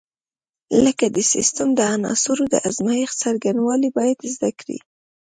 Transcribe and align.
لکه 0.85 1.05
د 1.15 1.17
سیسټم 1.31 1.69
د 1.75 1.79
عناصرو 1.95 2.45
د 2.53 2.55
ازمېښت 2.67 3.15
څرنګوالي 3.21 3.89
باید 3.97 4.17
زده 4.35 4.49
کړي. 4.59 4.77